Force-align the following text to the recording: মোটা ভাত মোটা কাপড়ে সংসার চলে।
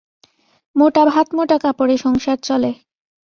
মোটা 0.75 1.03
ভাত 1.05 1.27
মোটা 1.37 1.57
কাপড়ে 1.63 1.95
সংসার 1.97 2.37
চলে। 2.43 2.71